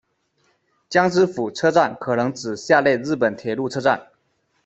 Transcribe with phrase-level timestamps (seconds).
[0.89, 4.07] 江之浦车站可能指下列日本铁路车站：